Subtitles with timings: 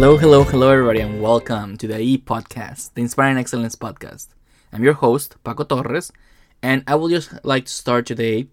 [0.00, 4.28] Hello, hello, hello, everybody, and welcome to the E Podcast, the Inspiring Excellence Podcast.
[4.72, 6.10] I'm your host, Paco Torres,
[6.62, 8.48] and I would just like to start today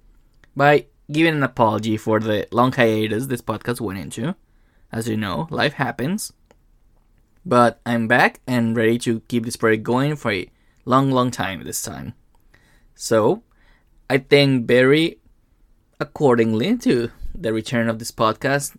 [0.58, 4.36] by giving an apology for the long hiatus this podcast went into.
[4.92, 6.34] As you know, life happens,
[7.46, 10.52] but I'm back and ready to keep this project going for a
[10.84, 12.14] long, long time this time.
[12.94, 13.44] So,
[14.10, 15.20] I think very
[15.98, 18.76] accordingly to the return of this podcast,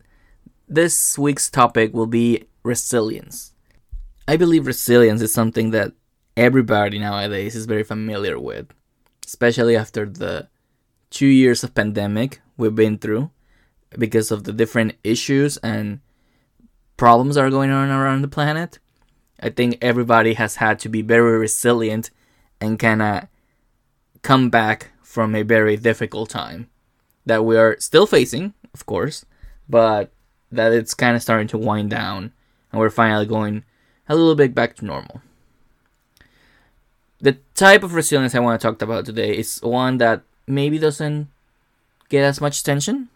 [0.68, 3.52] this week's topic will be resilience.
[4.28, 5.92] I believe resilience is something that
[6.36, 8.68] everybody nowadays is very familiar with,
[9.26, 10.48] especially after the
[11.10, 13.30] two years of pandemic we've been through
[13.98, 16.00] because of the different issues and
[16.98, 18.78] problems that are going on around the planet.
[19.40, 22.10] I think everybody has had to be very resilient
[22.60, 23.28] and kind of
[24.22, 26.68] come back from a very difficult time
[27.24, 29.24] that we are still facing, of course,
[29.68, 30.12] but
[30.52, 32.32] that it's kind of starting to wind down
[32.70, 33.64] and we're finally going
[34.08, 35.20] a little bit back to normal.
[37.20, 41.28] The type of resilience I want to talk about today is one that maybe doesn't
[42.08, 43.08] get as much attention,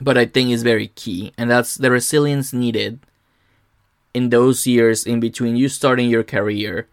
[0.00, 3.00] but I think is very key, and that's the resilience needed
[4.14, 6.88] in those years in between you starting your career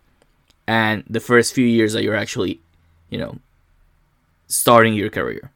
[0.68, 2.60] and the first few years that you're actually,
[3.10, 3.38] you know,
[4.48, 5.52] starting your career.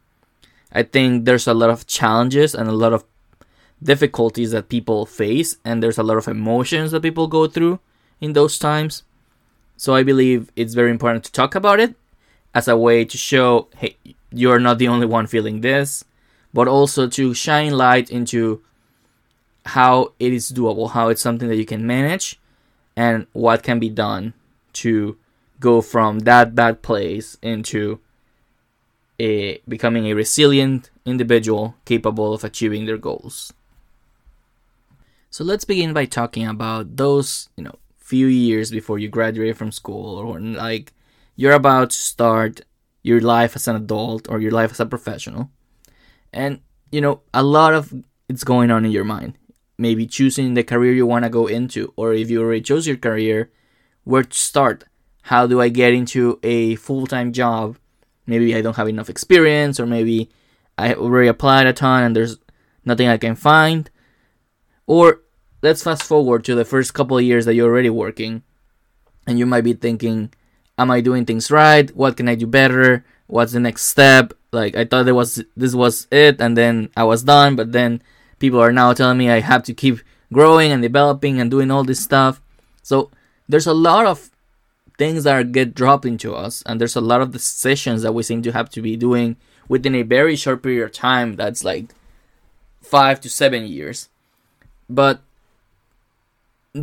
[0.72, 3.04] I think there's a lot of challenges and a lot of
[3.82, 7.80] difficulties that people face, and there's a lot of emotions that people go through
[8.20, 9.04] in those times.
[9.76, 11.94] So I believe it's very important to talk about it
[12.54, 13.96] as a way to show, hey,
[14.32, 16.04] you're not the only one feeling this,
[16.52, 18.62] but also to shine light into
[19.66, 22.40] how it is doable, how it's something that you can manage,
[22.96, 24.34] and what can be done
[24.72, 25.16] to
[25.60, 28.00] go from that bad place into
[29.20, 33.52] a becoming a resilient individual capable of achieving their goals.
[35.38, 39.70] So let's begin by talking about those, you know, few years before you graduate from
[39.70, 40.92] school or like
[41.36, 42.62] you're about to start
[43.04, 45.50] your life as an adult or your life as a professional.
[46.32, 46.58] And
[46.90, 47.94] you know, a lot of
[48.28, 49.38] it's going on in your mind.
[49.78, 52.96] Maybe choosing the career you want to go into or if you already chose your
[52.96, 53.52] career,
[54.02, 54.86] where to start?
[55.22, 57.78] How do I get into a full-time job?
[58.26, 60.30] Maybe I don't have enough experience or maybe
[60.76, 62.38] I already applied a ton and there's
[62.84, 63.88] nothing I can find
[64.88, 65.20] or
[65.62, 68.42] let's fast forward to the first couple of years that you're already working,
[69.26, 70.32] and you might be thinking,
[70.78, 71.90] Am I doing things right?
[71.96, 73.04] What can I do better?
[73.26, 74.32] What's the next step?
[74.52, 78.00] Like I thought it was this was it and then I was done, but then
[78.38, 79.98] people are now telling me I have to keep
[80.32, 82.40] growing and developing and doing all this stuff.
[82.82, 83.10] So
[83.48, 84.30] there's a lot of
[84.98, 88.22] things that are, get dropped into us and there's a lot of decisions that we
[88.22, 89.36] seem to have to be doing
[89.68, 91.94] within a very short period of time that's like
[92.82, 94.08] five to seven years
[94.88, 95.20] but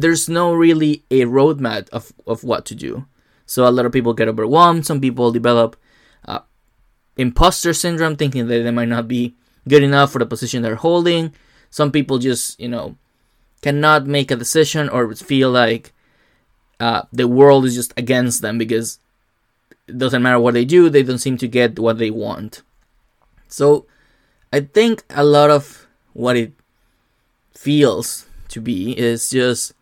[0.01, 3.05] there's no really a roadmap of, of what to do.
[3.45, 4.85] So a lot of people get overwhelmed.
[4.85, 5.75] Some people develop
[6.27, 6.39] uh,
[7.17, 9.35] imposter syndrome, thinking that they might not be
[9.67, 11.33] good enough for the position they're holding.
[11.69, 12.95] Some people just, you know,
[13.61, 15.93] cannot make a decision or feel like
[16.79, 18.99] uh, the world is just against them because
[19.87, 22.63] it doesn't matter what they do, they don't seem to get what they want.
[23.47, 23.85] So
[24.51, 26.53] I think a lot of what it
[27.53, 29.73] feels to be is just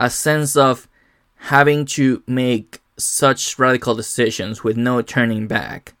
[0.00, 0.88] a sense of
[1.36, 5.94] having to make such radical decisions with no turning back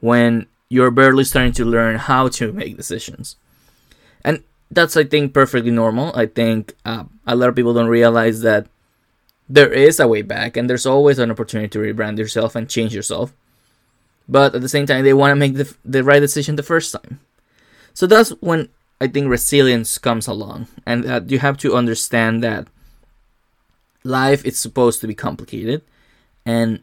[0.00, 3.36] when you're barely starting to learn how to make decisions.
[4.24, 6.12] And that's, I think, perfectly normal.
[6.14, 8.66] I think uh, a lot of people don't realize that
[9.48, 12.94] there is a way back and there's always an opportunity to rebrand yourself and change
[12.94, 13.32] yourself.
[14.28, 16.92] But at the same time, they want to make the, the right decision the first
[16.92, 17.18] time.
[17.94, 18.68] So that's when
[19.00, 22.68] I think resilience comes along, and that you have to understand that
[24.04, 25.82] life is supposed to be complicated,
[26.44, 26.82] and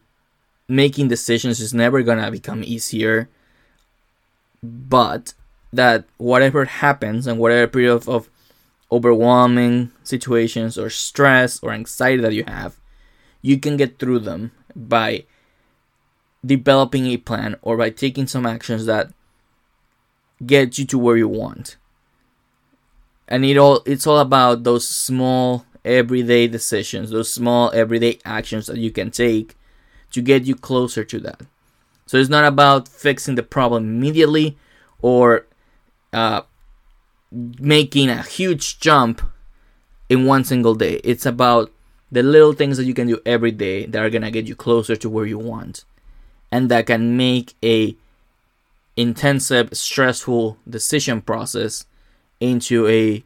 [0.68, 3.28] making decisions is never gonna become easier.
[4.62, 5.34] But
[5.72, 8.28] that whatever happens and whatever period of, of
[8.90, 12.78] overwhelming situations or stress or anxiety that you have,
[13.42, 15.24] you can get through them by
[16.44, 19.12] developing a plan or by taking some actions that
[20.44, 21.76] get you to where you want
[23.28, 28.76] and it all it's all about those small everyday decisions those small everyday actions that
[28.76, 29.56] you can take
[30.10, 31.42] to get you closer to that.
[32.06, 34.56] So it's not about fixing the problem immediately
[35.02, 35.46] or
[36.12, 36.42] uh,
[37.30, 39.20] making a huge jump
[40.08, 41.00] in one single day.
[41.04, 41.70] It's about
[42.10, 44.96] the little things that you can do every day that are gonna get you closer
[44.96, 45.84] to where you want
[46.50, 47.96] and that can make a
[48.96, 51.84] intensive stressful decision process
[52.40, 53.22] into a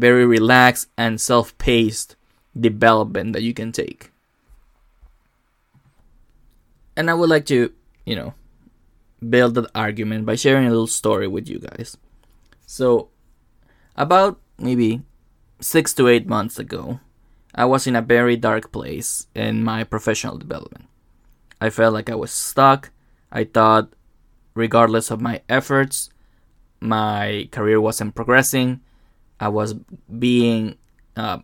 [0.00, 2.16] very relaxed and self-paced
[2.58, 4.10] development that you can take.
[6.96, 7.72] And I would like to,
[8.04, 8.34] you know,
[9.20, 11.96] build that argument by sharing a little story with you guys.
[12.66, 13.08] So,
[13.96, 15.02] about maybe
[15.60, 17.00] six to eight months ago,
[17.54, 20.86] I was in a very dark place in my professional development.
[21.60, 22.90] I felt like I was stuck.
[23.30, 23.92] I thought,
[24.54, 26.08] regardless of my efforts,
[26.80, 28.80] my career wasn't progressing.
[29.40, 29.74] I was
[30.18, 30.76] being
[31.16, 31.38] uh,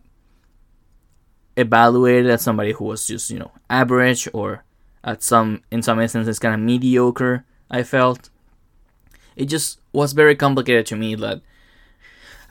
[1.55, 4.63] evaluated as somebody who was just, you know, average or
[5.03, 7.43] at some, in some instances, kind of mediocre.
[7.69, 8.29] I felt
[9.35, 11.41] it just was very complicated to me that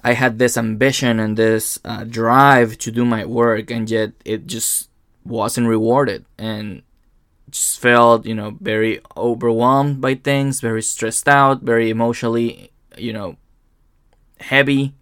[0.02, 4.46] I had this ambition and this uh, drive to do my work, and yet it
[4.46, 4.88] just
[5.24, 6.82] wasn't rewarded, and
[7.50, 13.36] just felt you know very overwhelmed by things, very stressed out, very emotionally you know
[14.40, 14.94] heavy.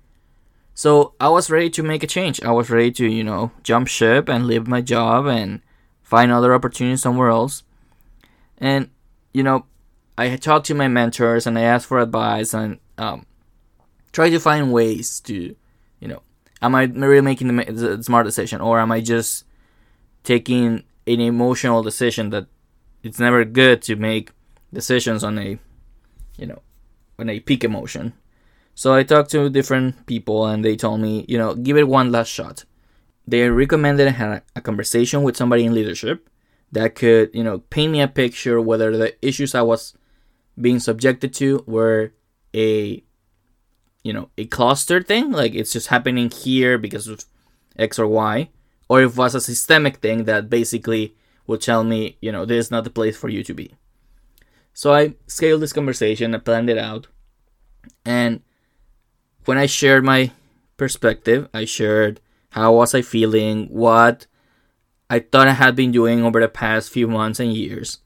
[0.74, 2.42] So I was ready to make a change.
[2.42, 5.60] I was ready to you know jump ship and leave my job and
[6.02, 7.62] find other opportunities somewhere else.
[8.58, 8.90] And
[9.32, 9.66] you know,
[10.18, 13.26] I talked to my mentors and I asked for advice and um,
[14.12, 15.56] try to find ways to,
[16.00, 16.22] you know,
[16.62, 19.44] am I really making the smart decision or am I just
[20.22, 22.46] taking an emotional decision that
[23.02, 24.30] it's never good to make
[24.72, 25.58] decisions on a,
[26.38, 26.62] you know,
[27.18, 28.14] on a peak emotion.
[28.74, 32.10] So I talked to different people and they told me, you know, give it one
[32.10, 32.64] last shot.
[33.26, 36.28] They recommended I had a conversation with somebody in leadership
[36.72, 39.94] that could, you know, paint me a picture whether the issues I was
[40.60, 42.12] being subjected to were
[42.54, 43.02] a
[44.02, 47.24] you know a cluster thing like it's just happening here because of
[47.76, 48.48] x or y
[48.88, 51.16] or if it was a systemic thing that basically
[51.46, 53.74] would tell me you know this is not the place for you to be
[54.72, 57.08] so i scaled this conversation i planned it out
[58.04, 58.40] and
[59.44, 60.30] when i shared my
[60.76, 62.20] perspective i shared
[62.50, 64.26] how was i feeling what
[65.08, 67.98] i thought i had been doing over the past few months and years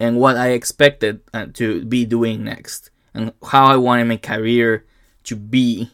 [0.00, 4.84] and what i expected uh, to be doing next and how i wanted my career
[5.24, 5.90] to be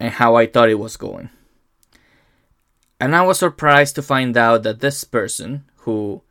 [0.00, 1.30] and how I thought it was going.
[3.00, 6.22] And I was surprised to find out that this person, who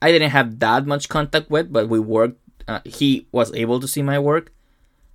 [0.00, 3.88] I didn't have that much contact with, but we worked, uh, he was able to
[3.88, 4.52] see my work,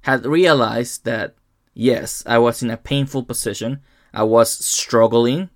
[0.02, 1.36] had realized that
[1.80, 3.80] yes, I was in a painful position.
[4.14, 5.50] I was struggling,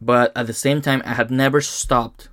[0.00, 2.28] but at the same time, I had never stopped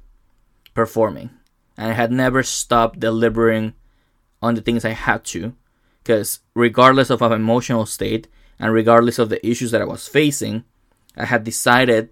[0.75, 1.31] performing.
[1.75, 3.73] And I had never stopped delivering
[4.43, 5.55] on the things I had to
[6.03, 8.27] because regardless of my emotional state
[8.59, 10.63] and regardless of the issues that I was facing,
[11.17, 12.09] I had decided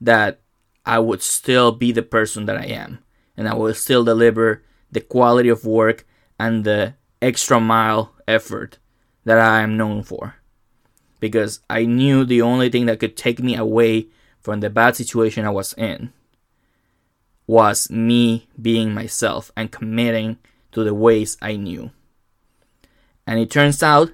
[0.00, 0.40] that
[0.86, 3.00] I would still be the person that I am
[3.36, 6.06] and I will still deliver the quality of work
[6.38, 8.78] and the extra mile effort
[9.24, 10.36] that I am known for.
[11.20, 14.08] Because I knew the only thing that could take me away
[14.40, 16.12] from the bad situation I was in
[17.46, 20.38] was me being myself and committing
[20.72, 21.90] to the ways I knew.
[23.26, 24.10] And it turns out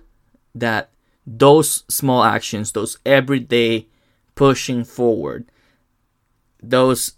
[0.55, 0.90] that
[1.26, 3.87] those small actions, those everyday
[4.34, 5.50] pushing forward,
[6.62, 7.12] those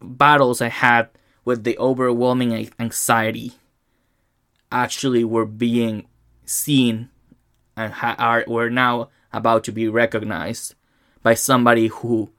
[0.00, 1.08] battles I had
[1.44, 3.52] with the overwhelming anxiety
[4.70, 6.06] actually were being
[6.44, 7.08] seen
[7.76, 10.74] and ha- are were now about to be recognized
[11.22, 12.30] by somebody who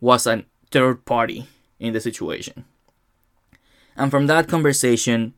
[0.00, 1.46] was a third party
[1.78, 2.64] in the situation.
[3.96, 5.34] And from that conversation,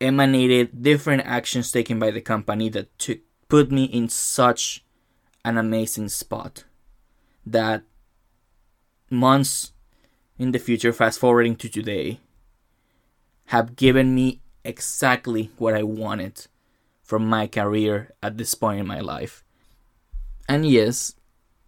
[0.00, 4.84] emanated different actions taken by the company that took, put me in such
[5.44, 6.64] an amazing spot
[7.44, 7.82] that
[9.10, 9.72] months
[10.38, 12.20] in the future, fast forwarding to today,
[13.46, 16.46] have given me exactly what I wanted
[17.02, 19.42] from my career at this point in my life.
[20.48, 21.14] And yes,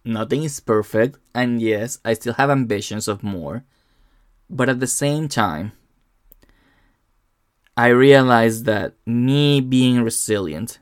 [0.05, 3.63] nothing is perfect, and yes, I still have ambitions of more,
[4.49, 5.71] but at the same time,
[7.75, 10.79] I realized that me being resilient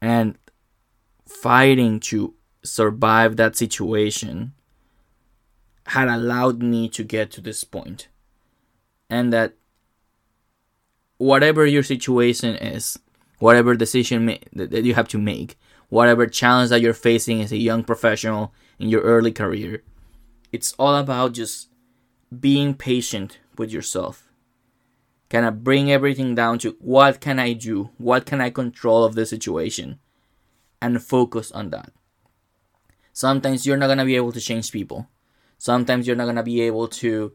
[0.00, 0.36] and
[1.26, 4.54] fighting to survive that situation
[5.86, 7.64] had allowed me to get to this.
[9.08, 9.54] And that
[11.18, 12.98] whatever your situation is,
[13.38, 17.56] whatever decision ma- that you have to make, whatever challenge that you're facing as a
[17.56, 19.82] young professional in your early career,
[20.52, 21.68] it's all about just
[22.40, 24.24] being patient with yourself
[25.34, 27.90] kind of bring everything down to what can I do?
[27.98, 29.98] What can I control of the situation?
[30.80, 31.90] And focus on that.
[33.12, 35.08] Sometimes you're not going to be able to change people.
[35.58, 37.32] Sometimes you're not going to be able to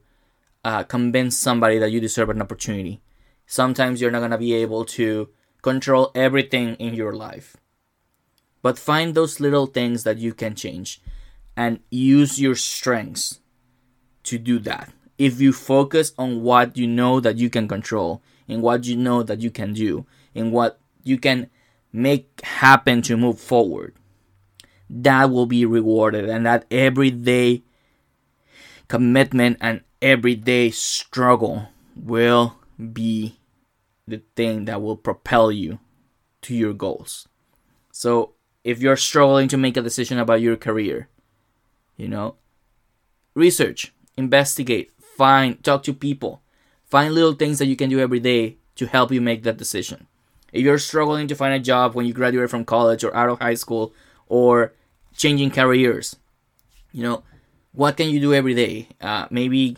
[0.63, 3.01] uh, convince somebody that you deserve an opportunity.
[3.51, 5.27] Sometimes you're not going to be able to
[5.63, 7.57] control everything in your life.
[8.61, 11.01] But find those little things that you can change
[11.57, 13.39] and use your strengths
[14.25, 14.93] to do that.
[15.17, 19.23] If you focus on what you know that you can control, in what you know
[19.23, 21.49] that you can do, in what you can
[21.91, 23.95] make happen to move forward,
[24.91, 26.29] that will be rewarded.
[26.29, 27.63] And that everyday
[28.87, 32.55] commitment and everyday struggle will
[32.93, 33.38] be
[34.09, 35.79] the thing that will propel you
[36.41, 37.27] to your goals.
[37.91, 41.07] So if you're struggling to make a decision about your career,
[41.97, 42.35] you know,
[43.33, 46.41] research, investigate, find, talk to people,
[46.85, 50.07] find little things that you can do every day to help you make that decision.
[50.51, 53.39] If you're struggling to find a job when you graduate from college or out of
[53.39, 53.93] high school
[54.27, 54.73] or
[55.15, 56.15] changing careers,
[56.91, 57.23] you know,
[57.71, 58.87] what can you do every day?
[58.99, 59.77] Uh, maybe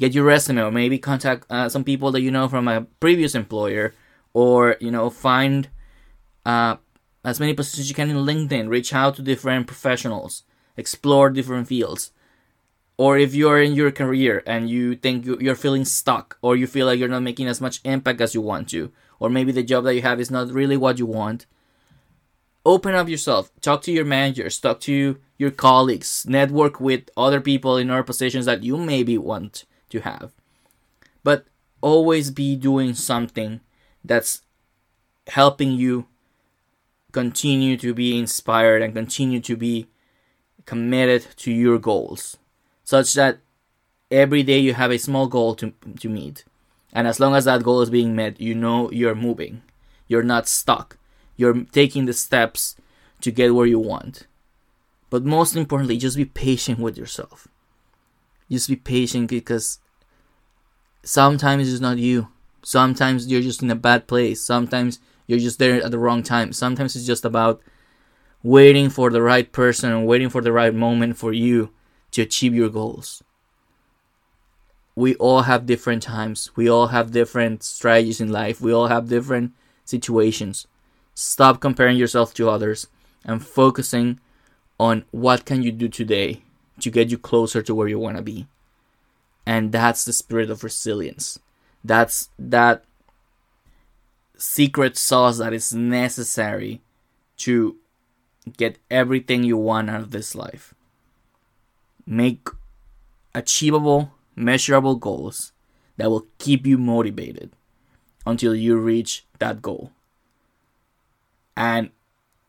[0.00, 3.34] get your resume or maybe contact uh, some people that you know from a previous
[3.34, 3.92] employer
[4.32, 5.68] or you know find
[6.46, 6.76] uh,
[7.22, 10.42] as many positions you can in linkedin reach out to different professionals
[10.76, 12.12] explore different fields.
[12.96, 16.86] Or if you're in your career and you think you're feeling stuck or you feel
[16.86, 19.84] like you're not making as much impact as you want to or maybe the job
[19.84, 21.46] that you have is not really what you want
[22.64, 23.50] open up yourself.
[23.60, 24.58] Talk to your managers.
[24.58, 26.26] Talk to your colleagues.
[26.28, 30.32] Network with other people in other positions that you maybe want to have.
[31.22, 31.46] But
[31.80, 33.60] always be doing something
[34.04, 34.42] that's
[35.28, 36.06] helping you
[37.12, 39.86] continue to be inspired and continue to be
[40.64, 42.36] committed to your goals
[42.84, 43.38] such that
[44.10, 46.44] every day you have a small goal to, to meet.
[46.92, 49.62] And as long as that goal is being met you know you're moving.
[50.08, 50.98] You're not stuck.
[51.36, 52.76] You're taking the steps
[53.20, 54.26] to get where you want.
[55.08, 57.48] But most importantly just be patient with yourself
[58.50, 59.78] just be patient because
[61.02, 62.28] sometimes it's not you.
[62.62, 64.42] Sometimes you're just in a bad place.
[64.42, 66.52] Sometimes you're just there at the wrong time.
[66.52, 67.62] Sometimes it's just about
[68.42, 71.70] waiting for the right person and waiting for the right moment for you
[72.10, 73.22] to achieve your goals.
[74.96, 76.50] We all have different times.
[76.56, 78.60] We all have different strategies in life.
[78.60, 79.52] We all have different
[79.84, 80.66] situations.
[81.14, 82.88] Stop comparing yourself to others
[83.24, 84.18] and focusing
[84.78, 86.42] on what can you do today
[86.82, 88.46] to get you closer to where you want to be.
[89.46, 91.38] And that's the spirit of resilience.
[91.82, 92.84] That's that
[94.36, 96.80] secret sauce that is necessary
[97.38, 97.76] to
[98.56, 100.74] get everything you want out of this life.
[102.06, 102.48] Make
[103.34, 105.52] achievable, measurable goals
[105.96, 107.52] that will keep you motivated
[108.26, 109.92] until you reach that goal.
[111.56, 111.90] And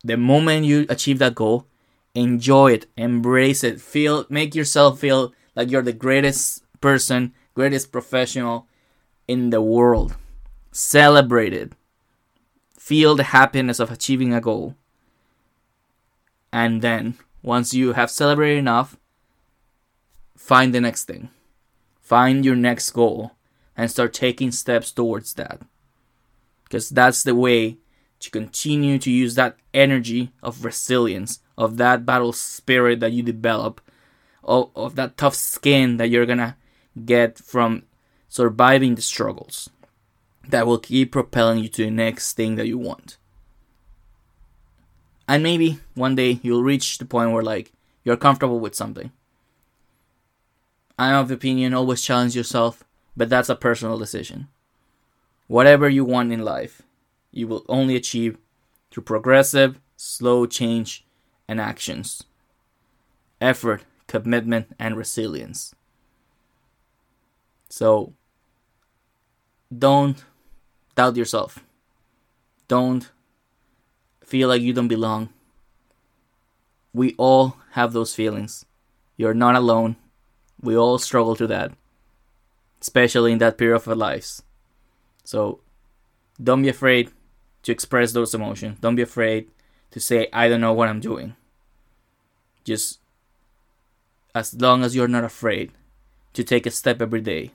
[0.04, 1.66] the moment you achieve that goal,
[2.16, 8.68] enjoy it, embrace it, feel make yourself feel like you're the greatest person, greatest professional
[9.28, 10.16] in the world.
[10.72, 11.74] Celebrate it.
[12.78, 14.76] Feel the happiness of achieving a goal.
[16.52, 18.98] And then, once you have celebrated enough,
[20.36, 21.30] find the next thing.
[22.02, 23.32] Find your next goal
[23.78, 25.62] and start taking steps towards that.
[26.64, 27.78] Because that's the way
[28.20, 33.80] to continue to use that energy of resilience of that battle spirit that you develop,
[34.44, 36.58] of, of that tough skin that you're gonna
[37.06, 37.84] get from
[38.28, 39.70] surviving the struggles
[40.50, 43.18] that will keep propelling you to the next thing that you want.
[45.28, 47.72] And maybe one day you'll reach the point where like
[48.04, 49.12] you're comfortable with something.
[50.98, 52.84] I'm of the opinion always challenge yourself,
[53.16, 54.48] but that's a personal decision.
[55.46, 56.82] Whatever you want in life,
[57.32, 58.40] you will only achieve
[58.90, 61.06] through progressive, slow change
[61.52, 62.24] and actions,
[63.42, 65.76] effort, commitment, and resilience.
[67.68, 68.14] So,
[69.78, 70.24] don't
[70.96, 71.60] doubt yourself.
[72.70, 73.12] Don't
[74.24, 75.28] feel like you don't belong.
[76.94, 78.66] We all have those feelings.
[79.18, 79.98] You're not alone.
[80.62, 81.74] We all struggle to that,
[82.82, 84.42] especially in that period of our lives.
[85.26, 85.60] So,
[86.42, 87.12] don't be afraid
[87.64, 88.80] to express those emotions.
[88.80, 89.50] Don't be afraid
[89.92, 91.36] to say, I don't know what I'm doing.
[92.64, 93.00] Just
[94.34, 95.72] as long as you're not afraid
[96.34, 97.52] to take a step every day,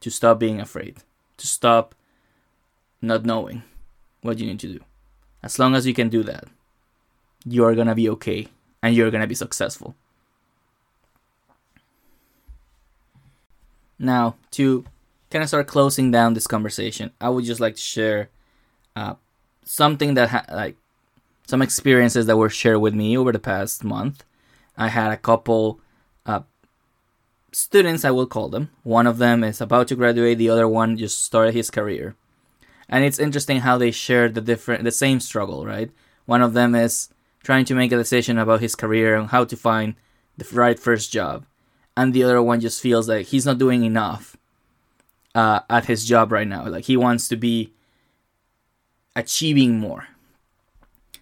[0.00, 0.98] to stop being afraid,
[1.36, 1.94] to stop
[3.02, 3.62] not knowing
[4.22, 4.80] what you need to do.
[5.42, 6.44] As long as you can do that,
[7.44, 8.48] you're gonna be okay
[8.82, 9.94] and you're gonna be successful.
[13.98, 14.84] Now, to
[15.30, 18.30] kind of start closing down this conversation, I would just like to share
[18.96, 19.14] uh,
[19.64, 20.76] something that ha- like
[21.46, 24.24] some experiences that were shared with me over the past month.
[24.76, 25.80] I had a couple
[26.24, 26.40] uh,
[27.52, 28.70] students, I will call them.
[28.82, 32.16] One of them is about to graduate, the other one just started his career.
[32.88, 35.90] And it's interesting how they share the different, the same struggle, right?
[36.26, 37.08] One of them is
[37.42, 39.94] trying to make a decision about his career and how to find
[40.36, 41.44] the right first job,
[41.96, 44.36] and the other one just feels like he's not doing enough
[45.34, 46.66] uh, at his job right now.
[46.66, 47.72] Like he wants to be
[49.14, 50.06] achieving more.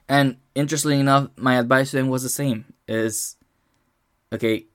[0.09, 3.37] And interestingly enough, my advice to him was the same: is
[4.33, 4.67] okay,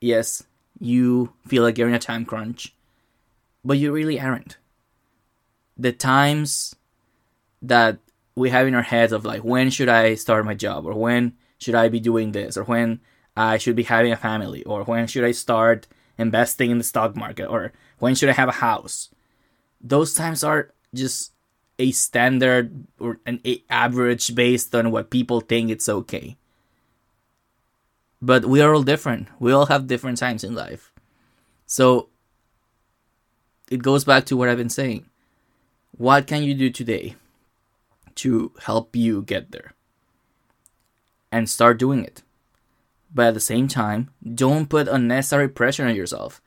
[0.00, 0.44] yes,
[0.80, 2.74] you feel like you're in a time crunch,
[3.64, 4.56] but you really aren't.
[5.76, 6.74] The times
[7.62, 7.98] that
[8.34, 11.34] we have in our heads of like when should I start my job or when
[11.58, 13.00] should I be doing this or when
[13.36, 17.16] I should be having a family or when should I start investing in the stock
[17.16, 19.10] market or when should I have a house.
[19.80, 21.32] Those times are just
[21.78, 26.36] a standard or an average based on what people think it's okay.
[28.20, 29.28] But we are all different.
[29.38, 30.92] We all have different times in life.
[31.66, 32.08] So
[33.70, 35.06] it goes back to what I've been saying.
[35.96, 37.14] What can you do today
[38.16, 39.74] to help you get there?
[41.30, 42.22] And start doing it.
[43.14, 46.40] But at the same time, don't put unnecessary pressure on yourself.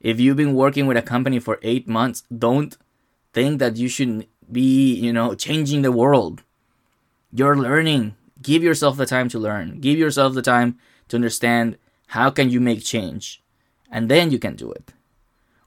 [0.00, 2.76] If you've been working with a company for eight months, don't
[3.32, 6.42] think that you should be, you know, changing the world.
[7.32, 8.14] You're learning.
[8.42, 9.80] Give yourself the time to learn.
[9.80, 13.42] Give yourself the time to understand how can you make change.
[13.90, 14.92] And then you can do it.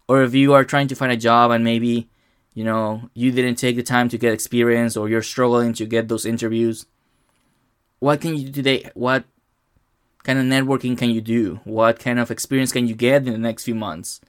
[0.08, 2.10] Or if you are trying to find a job and maybe,
[2.54, 6.08] you know, you didn't take the time to get experience or you're struggling to get
[6.08, 6.86] those interviews,
[8.00, 8.90] what can you do today?
[8.94, 9.26] What
[10.24, 11.60] kind of networking can you do?
[11.64, 14.22] What kind of experience can you get in the next few months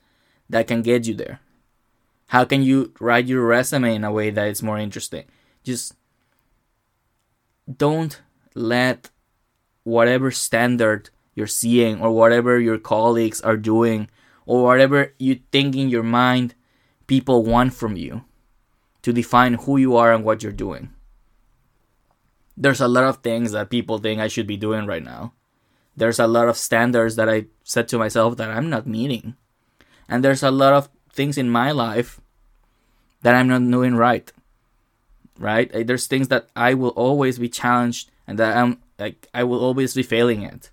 [0.49, 1.39] that can get you there?
[2.31, 5.25] How can you write your resume in a way that is more interesting?
[5.63, 5.95] Just
[7.67, 8.21] don't
[8.55, 9.09] let
[9.83, 14.09] whatever standard you're seeing or whatever your colleagues are doing
[14.45, 16.55] or whatever you think in your mind
[17.07, 18.23] people want from you
[19.01, 20.91] to define who you are and what you're doing.
[22.55, 25.33] There's a lot of things that people think I should be doing right now
[25.95, 29.35] there's a lot of standards that I set to myself that I'm not meeting.
[30.07, 32.19] And there's a lot of things in my life
[33.21, 34.31] that I'm not doing right.
[35.37, 35.87] Right?
[35.87, 39.93] There's things that I will always be challenged and that I'm like I will always
[39.93, 40.69] be failing at.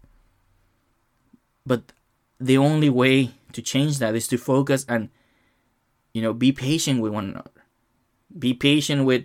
[1.65, 1.93] But
[2.41, 5.09] the only way to change that is to focus and
[6.13, 7.63] you know be patient with one another.
[8.39, 9.25] Be patient with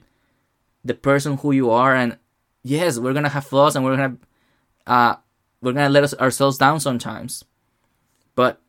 [0.84, 2.18] the person who you are and
[2.64, 4.18] yes, we're gonna have flaws and we're gonna
[4.88, 5.16] uh
[5.62, 7.44] we're gonna let us ourselves down sometimes
[8.36, 8.62] but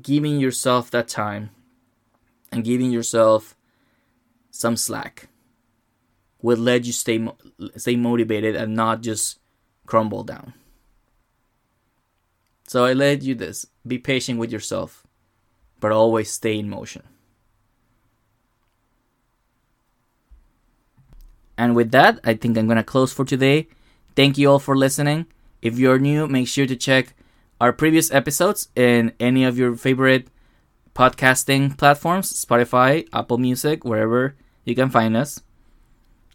[0.00, 1.50] giving yourself that time
[2.52, 3.56] and giving yourself
[4.50, 5.28] some slack
[6.42, 7.26] will let you stay
[7.76, 9.38] stay motivated and not just
[9.86, 10.52] crumble down.
[12.68, 13.66] So i let you this.
[13.86, 15.06] Be patient with yourself
[15.80, 17.02] but always stay in motion.
[21.56, 23.68] And with that i think i'm gonna close for today.
[24.14, 25.26] Thank you all for listening.
[25.62, 27.14] If you're new, make sure to check
[27.60, 30.26] our previous episodes in any of your favorite
[30.94, 35.40] podcasting platforms Spotify, Apple Music, wherever you can find us.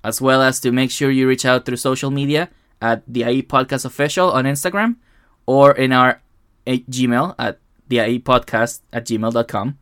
[0.03, 2.49] As well as to make sure you reach out through social media
[2.81, 4.95] at the IE Podcast Official on Instagram
[5.45, 6.21] or in our
[6.65, 9.77] eh, Gmail at the IE Podcast at gmail.com.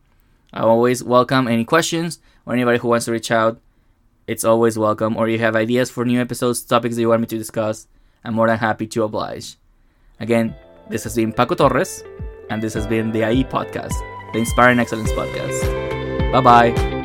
[0.52, 3.60] I always welcome any questions or anybody who wants to reach out.
[4.26, 5.16] It's always welcome.
[5.16, 7.86] Or you have ideas for new episodes, topics that you want me to discuss
[8.26, 9.54] I'm more than happy to oblige.
[10.18, 10.54] Again,
[10.90, 12.02] this has been Paco Torres,
[12.50, 13.94] and this has been the IE Podcast,
[14.36, 16.30] the Inspiring Excellence Podcast.
[16.30, 16.95] Bye bye.